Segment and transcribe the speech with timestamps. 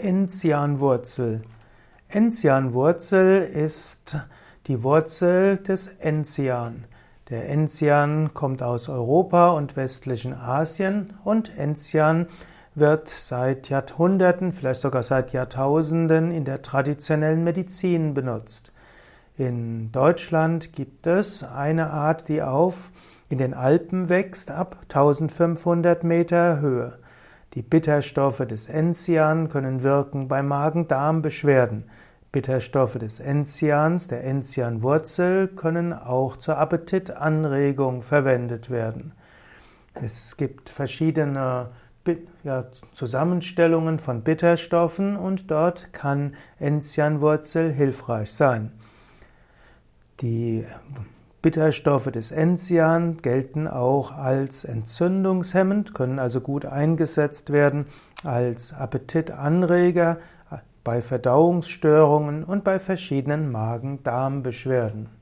[0.00, 1.42] Enzianwurzel.
[2.06, 4.16] Enzianwurzel ist
[4.68, 6.84] die Wurzel des Enzian.
[7.30, 12.28] Der Enzian kommt aus Europa und westlichen Asien und Enzian
[12.76, 18.70] wird seit Jahrhunderten, vielleicht sogar seit Jahrtausenden in der traditionellen Medizin benutzt.
[19.36, 22.92] In Deutschland gibt es eine Art, die auf
[23.28, 27.00] in den Alpen wächst ab 1500 Meter Höhe.
[27.58, 31.90] Die Bitterstoffe des Enzian können wirken bei Magen-Darm-Beschwerden.
[32.30, 39.10] Bitterstoffe des Enzians, der Enzianwurzel, können auch zur Appetitanregung verwendet werden.
[39.94, 41.70] Es gibt verschiedene
[42.44, 48.70] ja, Zusammenstellungen von Bitterstoffen und dort kann Enzianwurzel hilfreich sein.
[50.20, 50.64] Die
[51.40, 57.86] Bitterstoffe des Enzian gelten auch als entzündungshemmend, können also gut eingesetzt werden
[58.24, 60.18] als Appetitanreger
[60.82, 65.17] bei Verdauungsstörungen und bei verschiedenen Magen-Darm-Beschwerden.